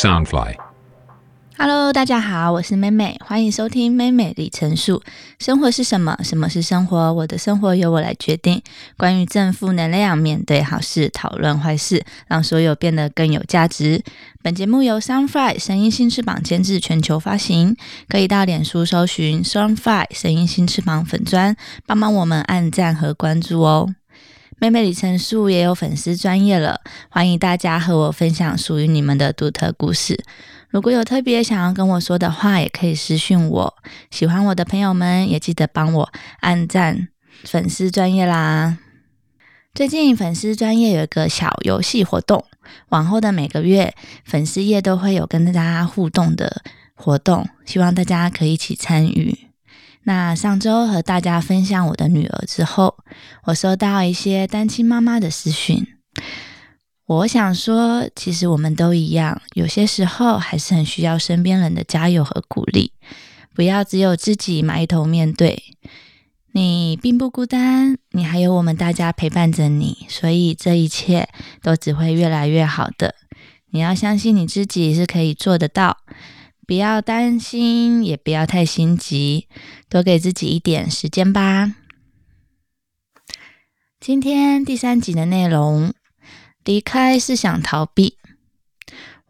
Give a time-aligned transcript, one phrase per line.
[0.00, 5.02] Soundfly，Hello，大家好，我是妹妹，欢迎收听妹妹里程数。
[5.38, 6.16] 生活是什么？
[6.24, 7.12] 什么是生活？
[7.12, 8.62] 我的生活由我来决定。
[8.96, 14.02] 关于正负能量，面对好事，讨论坏事，让所有变得更有价值。
[14.42, 17.76] 本节目由 Soundfly 声音新翅膀监制，全球发行。
[18.08, 21.54] 可以到脸书搜寻 Soundfly 声音新翅膀粉砖，
[21.84, 23.94] 帮忙我们按赞和关注哦。
[24.60, 30.22] 妹妹李成树也有粉丝专业了，欢迎大家和我分享属于你们的独特故事。
[30.68, 33.74] 如果有特别想要跟我说的话，也可以私讯我。
[34.10, 37.08] 喜欢我的朋友们也记得帮我按赞
[37.44, 38.76] 粉丝专业啦。
[39.74, 42.44] 最近粉丝专业有一个小游戏活动，
[42.90, 43.94] 往后的每个月
[44.26, 46.60] 粉丝页都会有跟大家互动的
[46.94, 49.49] 活动，希望大家可以一起参与。
[50.04, 52.96] 那上周和大家分享我的女儿之后，
[53.44, 55.86] 我收到一些单亲妈妈的私讯。
[57.06, 62.92] 我想说，其实我们都一样，有些时候还是很需要身边人的加油和鼓励，
[63.54, 65.62] 不要只有自己埋头面对。
[66.52, 71.28] 你并不孤单，你还有我们大家陪伴着你，所以这一切
[71.62, 73.14] 都只会越来越好的。
[73.70, 75.98] 你要相信你自己是可以做得到。
[76.70, 79.48] 不要担心，也不要太心急，
[79.88, 81.74] 多给自己一点时间吧。
[83.98, 85.92] 今天第三集的内容，
[86.62, 88.18] 离开是想逃避。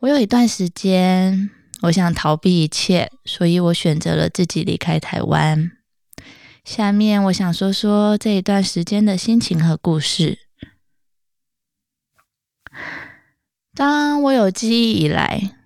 [0.00, 1.48] 我有一段时间，
[1.84, 5.72] 我想逃避一切，所以我选择了自己离开台湾。
[6.62, 10.40] 下面我想说说这一段时间的心情和故事。
[13.74, 15.56] 当我有记忆以来。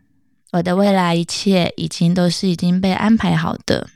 [0.54, 3.88] 我的未来一切已经都是已经被安排好的，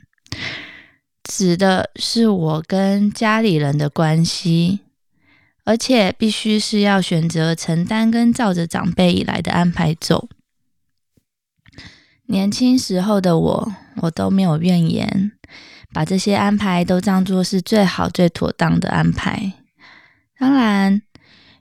[1.23, 4.81] 指的是我跟家里人的关系，
[5.63, 10.27] 而且必须是要选择承担跟照着长辈以来的安排走。
[12.25, 15.31] 年轻时候的我，我都没有怨言，
[15.93, 19.53] 把这些安排都当作是最好最妥当的安排。
[20.37, 21.01] 当然，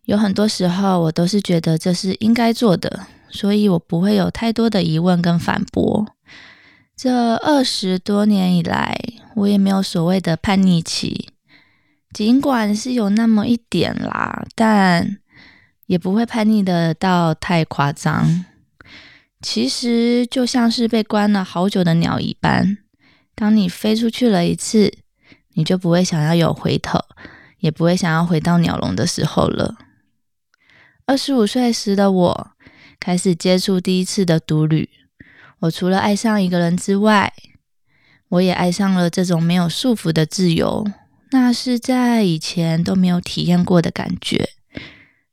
[0.07, 3.07] 有很多时候我都是觉得这是应该做的。
[3.31, 6.07] 所以我不会有太多的疑问跟反驳。
[6.97, 8.99] 这二十多年以来，
[9.37, 11.29] 我也没有所谓的叛逆期，
[12.13, 15.19] 尽管是有那么一点啦，但
[15.87, 18.45] 也不会叛逆的到太夸张。
[19.41, 22.79] 其实就像是被关了好久的鸟一般，
[23.37, 24.93] 当你飞出去了一次，
[25.55, 26.99] 你就不会想要有回头，
[27.61, 29.77] 也不会想要回到鸟笼的时候了。
[31.07, 32.51] 二十五岁时的我。
[33.01, 34.89] 开始接触第一次的独旅，
[35.61, 37.33] 我除了爱上一个人之外，
[38.29, 40.87] 我也爱上了这种没有束缚的自由，
[41.31, 44.51] 那是在以前都没有体验过的感觉。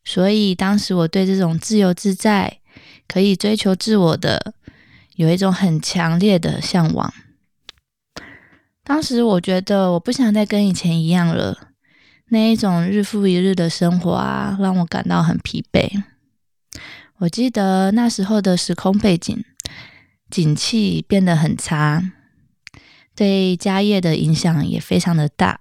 [0.03, 2.59] 所以当时我对这种自由自在、
[3.07, 4.53] 可以追求自我的，
[5.15, 7.13] 有一种很强烈的向往。
[8.83, 11.69] 当时我觉得我不想再跟以前一样了，
[12.29, 16.03] 那一种日复一日的生活啊，让我感到很疲惫。
[17.25, 19.43] 我记得那时候的时空背景，
[20.29, 22.11] 景气变得很差，
[23.15, 25.59] 对家业的影响也非常的大。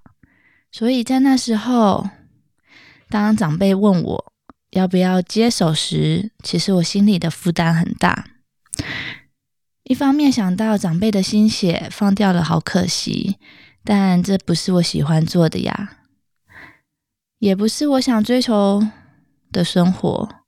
[0.70, 2.10] 所以在那时候，
[3.08, 4.32] 当长辈问我
[4.72, 8.26] 要不要接手时，其实我心里的负担很大。
[9.84, 13.38] 一方面想到长辈的心血放掉了，好可惜，
[13.82, 15.97] 但这不是我喜欢做的呀，
[17.38, 18.86] 也不是我想追求
[19.50, 20.44] 的生活。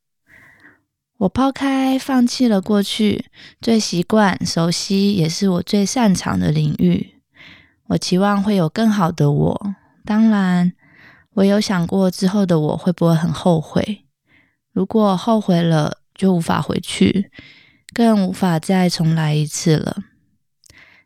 [1.19, 3.25] 我抛开、放弃了过去
[3.61, 7.15] 最习惯、熟悉，也是我最擅长的领域。
[7.87, 9.75] 我期望会有更好的我。
[10.05, 10.73] 当然，
[11.35, 14.05] 我有想过之后的我会不会很后悔。
[14.73, 17.31] 如果后悔了，就无法回去，
[17.95, 20.05] 更无法再重来一次了。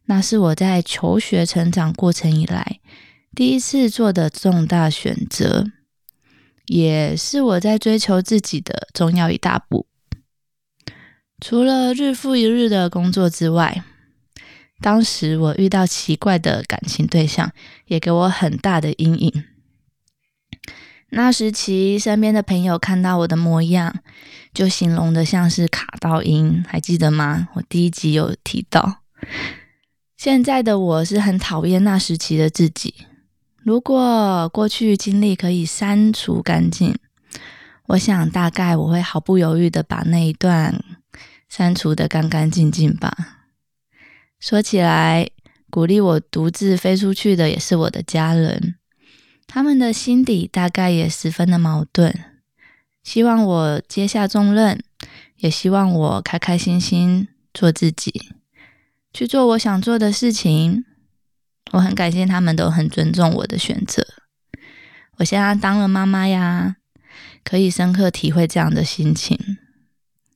[0.07, 2.81] 那是我在求学成长过程以来
[3.33, 5.67] 第一次做的重大选择，
[6.67, 9.87] 也是我在追求自己的重要一大步。
[11.41, 13.83] 除了日复一日的工作之外，
[14.81, 17.51] 当时我遇到奇怪的感情对象，
[17.87, 19.45] 也给我很大的阴影。
[21.11, 24.01] 那时期，身边的朋友看到我的模样，
[24.55, 27.49] 就形容的像是卡到音，还记得吗？
[27.55, 29.03] 我第一集有提到。
[30.17, 32.95] 现在的我是很讨厌那时期的自己。
[33.63, 36.95] 如果过去经历可以删除干净，
[37.89, 40.83] 我想大概我会毫不犹豫的把那一段。
[41.51, 43.39] 删除的干干净净吧。
[44.39, 45.29] 说起来，
[45.69, 48.77] 鼓励我独自飞出去的也是我的家人，
[49.47, 52.15] 他们的心底大概也十分的矛盾，
[53.03, 54.83] 希望我接下重任，
[55.37, 58.33] 也希望我开开心心做自己，
[59.13, 60.87] 去做我想做的事情。
[61.73, 64.07] 我很感谢他们都很尊重我的选择。
[65.19, 66.77] 我现在当了妈妈呀，
[67.45, 69.59] 可以深刻体会这样的心情。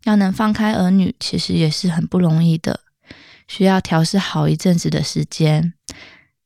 [0.05, 2.81] 要能放开儿女，其实也是很不容易的，
[3.49, 5.75] 需要调试好一阵子的时间。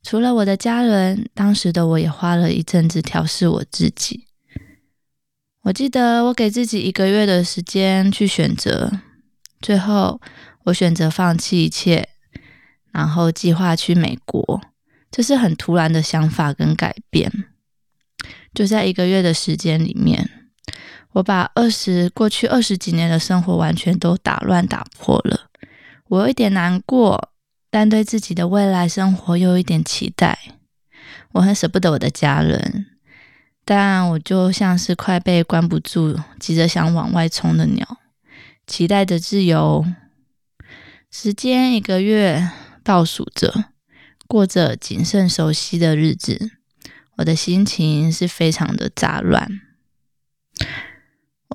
[0.03, 4.27] 除了我的家人，当时的我也花了一阵子调试我自己。
[5.63, 8.91] 我记得我给自己一个月的时间去选择，
[9.61, 10.21] 最后
[10.65, 12.09] 我选择放弃一切，
[12.93, 14.63] 然后计划去美国。
[15.11, 17.31] 这是很突然的想法跟改变，
[18.55, 20.31] 就在一个月的时间里面，
[21.19, 25.51] 我把二十过去二十几年的生活完全都打乱打破了。
[26.07, 27.33] 我有一点难过，
[27.71, 30.39] 但对自己的未来生活又有一点期待。
[31.33, 32.87] 我很舍不得我的家人，
[33.65, 37.99] 但我就像是快被关不住、急着想往外冲的鸟，
[38.69, 39.85] 期待着自由。
[41.11, 42.49] 时间一个月
[42.85, 43.73] 倒数着。
[44.29, 46.53] 过着谨慎熟悉的日子，
[47.17, 49.63] 我的心情是非常的杂乱。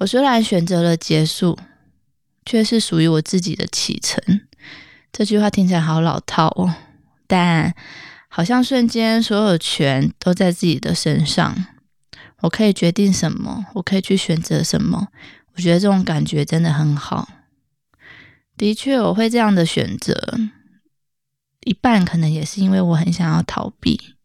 [0.03, 1.57] 我虽然选择了结束，
[2.45, 4.41] 却是属于我自己的启程。
[5.13, 6.75] 这句话听起来好老套哦，
[7.25, 7.73] 但
[8.27, 11.55] 好像瞬间所有权都在自己的身上。
[12.41, 15.07] 我可以决定什么，我可以去选择什么。
[15.55, 17.29] 我觉得这种感觉真的很好。
[18.57, 20.37] 的确，我会这样的选择。
[21.61, 24.15] 一半可能也是因为我很想要逃避，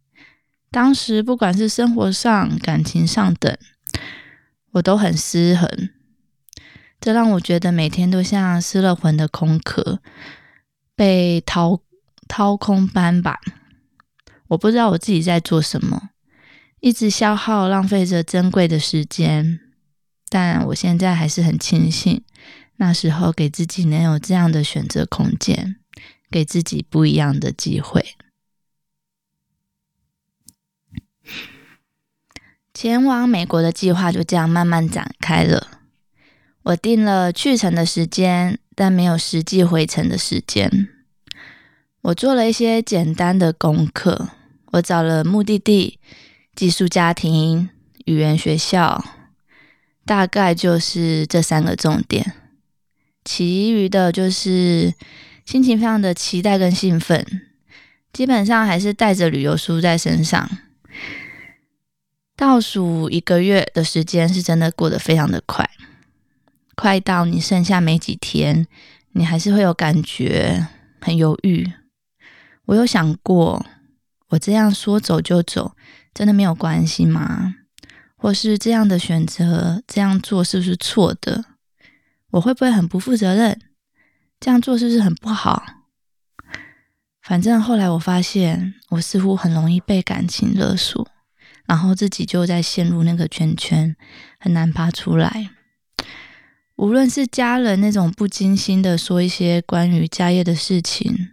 [0.72, 3.56] 当时不管是生活上、感情上等，
[4.72, 5.90] 我都很失衡，
[7.00, 10.00] 这让我觉得每天都像失了魂的空壳，
[10.94, 11.80] 被掏
[12.26, 13.38] 掏空般吧。
[14.48, 16.10] 我不知道我自己在做什么，
[16.80, 19.60] 一直消耗、浪费着珍贵的时间。
[20.28, 22.22] 但我现在还是很庆幸，
[22.76, 25.76] 那时候给自己能有这样的选择空间。
[26.30, 28.04] 给自己不一样的机会。
[32.80, 35.66] 前往美国的计划就这样慢慢展开了。
[36.62, 40.88] 我定了去程的时间，但没有实际回程的时间。
[42.02, 44.28] 我做了一些简单的功课。
[44.66, 45.98] 我找了目的地、
[46.54, 47.68] 寄宿家庭、
[48.04, 49.04] 语言学校，
[50.06, 52.34] 大概就是这三个重点。
[53.24, 54.94] 其余的就是。
[55.44, 57.26] 心情非常的期待跟兴奋，
[58.12, 60.48] 基本上还是带着旅游书在身上。
[62.38, 65.68] 倒数一个月的时间是真的过得非常的快，
[66.76, 68.68] 快到你剩下没几天，
[69.10, 70.68] 你还是会有感觉
[71.00, 71.68] 很犹豫。
[72.66, 73.66] 我有想过，
[74.28, 75.74] 我这样说走就走，
[76.14, 77.56] 真的没有关系吗？
[78.16, 81.44] 或是这样的选择这样做是不是错的？
[82.30, 83.60] 我会不会很不负责任？
[84.38, 85.64] 这样做是不是很不好？
[87.20, 91.08] 反正后来我发现，我似乎很容易被感情勒索，
[91.68, 93.94] 然后自己就在陷入那个圈圈，
[94.40, 95.50] 很难爬出来。
[96.76, 101.28] 无论是家人那种不经心的说一些关于家业的事情，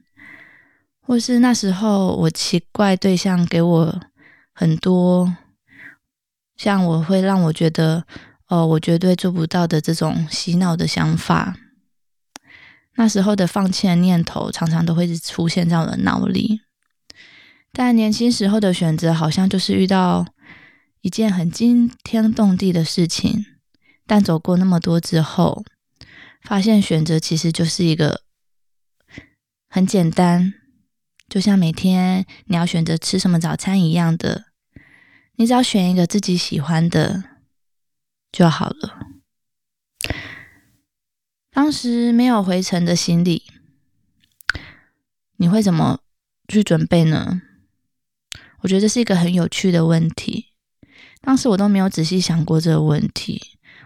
[0.99, 4.01] 或是那时候我奇怪对象给我
[4.53, 5.37] 很多，
[6.57, 8.05] 像我会让我觉得，
[8.47, 11.55] 哦，我绝对做不到的这种洗脑的想法。
[12.97, 16.61] 那时候的放弃的念头，常常都会出现在我的脑里。
[17.71, 20.25] 但年轻时候的选择，好像就是遇到
[21.05, 23.45] 一件很惊天动地的事情。
[24.07, 25.63] 但走过那么多之后，
[26.41, 28.23] 发现选择其实就是一个
[29.69, 30.55] 很简单，
[31.29, 34.45] 就像每天你要选择吃什么早餐一样的，
[35.35, 37.23] 你只要选一个自己喜欢的
[38.31, 38.97] 就好了。
[41.51, 43.43] 当时没有回程的行李，
[45.37, 45.99] 你会怎么
[46.47, 47.43] 去准备呢？
[48.61, 50.54] 我觉得这是一个很有趣的问题。
[51.25, 53.41] 当时我都没有仔细想过这个问题，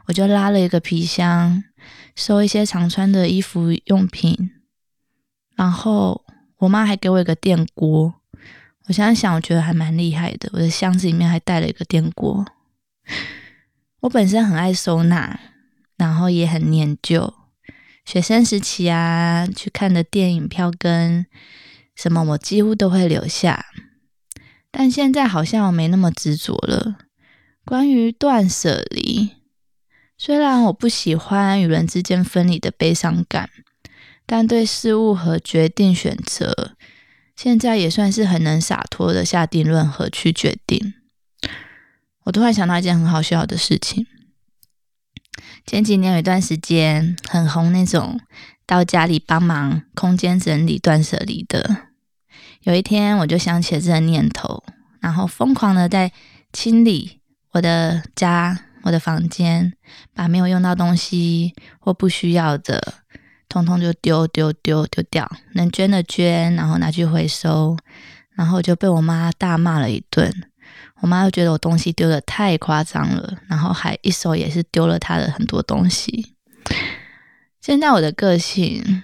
[0.07, 1.63] 我就拉了一个皮箱，
[2.13, 4.51] 收一些常穿的衣服用品，
[5.55, 6.25] 然后
[6.57, 8.13] 我妈还给我一个电锅。
[8.87, 10.49] 我现在想，我觉得还蛮厉害的。
[10.51, 12.45] 我的箱子里面还带了一个电锅。
[14.01, 15.39] 我本身很爱收纳，
[15.95, 17.33] 然后也很念旧。
[18.03, 21.25] 学生时期啊，去看的电影票跟
[21.95, 23.65] 什么，我几乎都会留下。
[24.71, 26.97] 但现在好像我没那么执着了。
[27.69, 29.35] 关于断舍离，
[30.17, 33.47] 虽然我不喜欢与人之间分离的悲伤感，
[34.25, 36.75] 但对事物和决定选择，
[37.35, 40.95] 现在也算是很能洒脱的下定论和去决定。
[42.23, 44.07] 我突然想到一件很好笑的事情。
[45.67, 48.19] 前几年有一段时间很红，那种
[48.65, 51.89] 到家里帮忙空间整理、断舍离的。
[52.63, 54.63] 有一天，我就想起了这个念头，
[54.99, 56.11] 然后疯狂的在
[56.51, 57.18] 清理
[57.51, 59.73] 我的家、我的房间，
[60.13, 62.95] 把没有用到东西或不需要的，
[63.47, 67.77] 通通就丢丢丢丢掉，能捐的捐，然后拿去回收，
[68.31, 70.31] 然后就被我妈大骂了一顿。
[71.01, 76.35] 我妈又觉得我东西丢的太夸张了，然后还一手也是丢了她的很多东西。
[77.61, 79.03] 现在我的个性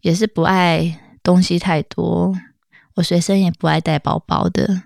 [0.00, 1.00] 也是不爱。
[1.24, 2.36] 东西太多，
[2.96, 4.82] 我随身也不爱带包包的。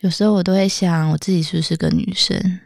[0.00, 2.60] 有时候我都会想，我自己是不是个女生？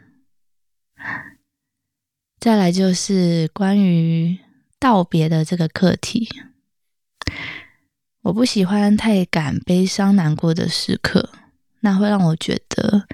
[2.39, 4.37] 再来就是关于
[4.79, 6.27] 道别的这个课题，
[8.23, 11.29] 我不喜欢太赶悲伤难过的时刻，
[11.79, 13.07] 那会让我觉得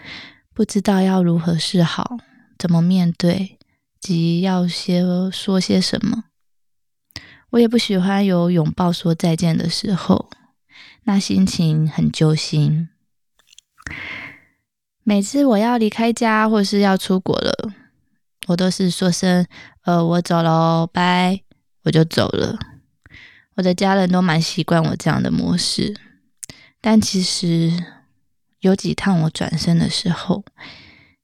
[0.53, 2.17] 不知道要如何是好，
[2.57, 3.59] 怎么面对，
[3.99, 6.23] 及要些说些什么。
[7.51, 10.29] 我也不喜欢有拥抱说再见的时候，
[11.03, 12.89] 那心情很揪心。
[15.03, 17.71] 每次我要离开家或是要出国了，
[18.47, 19.45] 我都是说声
[19.85, 21.41] “呃，我走了，拜”，
[21.83, 22.57] 我就走了。
[23.55, 25.95] 我的家人都蛮习惯我这样的模式，
[26.79, 27.71] 但其实
[28.59, 30.43] 有几趟我转身的时候，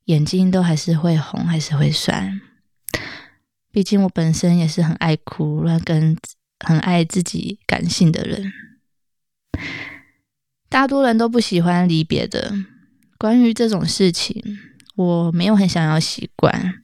[0.06, 2.42] 眼睛都还是会红，还是会酸。
[3.72, 6.18] 毕竟我本身也是很爱哭、乱跟
[6.60, 8.52] 很爱自己感性的人，
[10.74, 12.52] 大多人都不喜欢离别的。
[13.20, 14.44] 关于这种事情，
[14.96, 16.84] 我没有很想要习惯。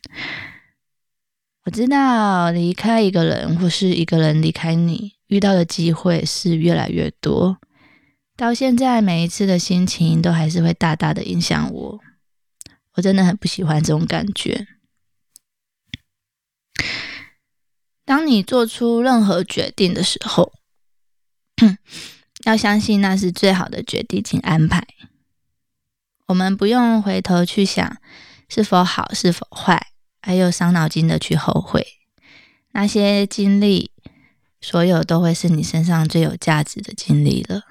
[1.65, 7.58] 我知道离开一个人，或是一个人离开你，遇到的机会是越来越多。
[8.38, 12.00] 到现在，每一次的心情都还是会大大的影响我。
[12.93, 14.67] 我真的很不喜欢这种感觉。
[18.05, 20.53] 当你做出任何决定的时候，
[22.46, 24.86] 要相信那是最好的决定及安排。
[26.27, 27.98] 我们不用回头去想
[28.48, 29.88] 是否好是否坏，
[30.22, 31.86] 还有伤脑筋的去后悔。
[32.72, 33.91] 那些经历，
[34.62, 37.63] 所有都会是你身上最有价值的经历了。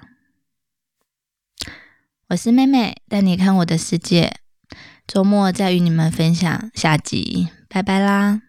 [2.27, 4.35] 我是妹妹，带你看我的世界。
[5.07, 8.48] 周末再与你们分享下集，拜拜啦！